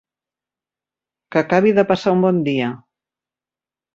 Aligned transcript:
Que 1.35 1.41
acabi 1.41 1.75
de 1.79 1.85
passar 1.93 2.13
un 2.17 2.25
bon 2.25 2.39
dia. 2.47 2.71